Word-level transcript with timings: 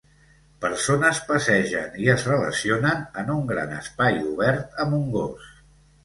Persones 0.63 1.17
passegen 1.25 1.99
i 2.05 2.07
es 2.13 2.23
relacionen 2.29 3.03
en 3.23 3.29
un 3.33 3.43
gran 3.51 3.75
espai 3.81 4.17
obert 4.31 4.81
amb 4.85 4.97
un 5.01 5.05
gos. 5.17 5.53